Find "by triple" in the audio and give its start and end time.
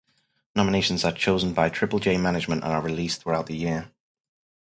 1.53-1.99